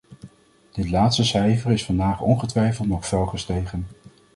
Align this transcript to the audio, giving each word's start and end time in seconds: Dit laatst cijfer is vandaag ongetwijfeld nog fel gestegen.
Dit 0.71 0.89
laatst 0.89 1.25
cijfer 1.25 1.71
is 1.71 1.85
vandaag 1.85 2.21
ongetwijfeld 2.21 2.87
nog 2.87 3.07
fel 3.07 3.25
gestegen. 3.25 3.87